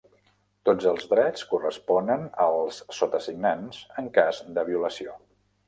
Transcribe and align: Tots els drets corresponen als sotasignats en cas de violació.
Tots 0.69 0.87
els 0.91 1.05
drets 1.11 1.45
corresponen 1.51 2.25
als 2.47 2.81
sotasignats 3.01 3.85
en 4.05 4.11
cas 4.19 4.43
de 4.59 4.69
violació. 4.75 5.19